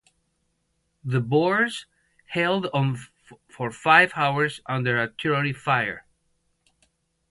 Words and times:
The 1.03 1.19
Boers 1.19 1.85
held 2.25 2.65
on 2.73 2.97
for 3.47 3.69
five 3.71 4.11
hours 4.15 4.59
under 4.65 4.97
artillery 4.97 5.53
fire. 5.53 6.07